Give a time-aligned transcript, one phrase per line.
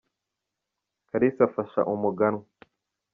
[1.09, 2.45] karisa afasha umuganwa.